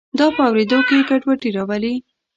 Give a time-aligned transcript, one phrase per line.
[0.19, 1.93] دا په اوریدو کې ګډوډي راولي.